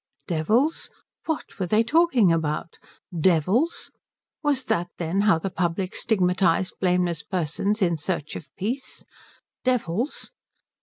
[0.25, 0.89] Devils?
[1.27, 2.79] What were they talking about?
[3.15, 3.91] Devils?
[4.41, 9.03] Was that, then, how the public stigmatized blameless persons in search of peace?
[9.63, 10.31] Devils?